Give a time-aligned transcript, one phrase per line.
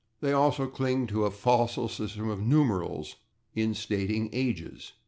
[0.19, 3.17] They also cling to a fossil system of numerals
[3.53, 4.93] in stating ages.